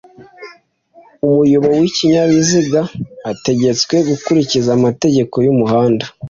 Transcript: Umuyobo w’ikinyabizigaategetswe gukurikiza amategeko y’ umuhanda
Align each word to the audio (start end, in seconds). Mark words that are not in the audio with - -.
Umuyobo 1.25 1.69
w’ikinyabizigaategetswe 1.79 3.95
gukurikiza 4.09 4.69
amategeko 4.77 5.35
y’ 5.45 5.47
umuhanda 5.53 6.05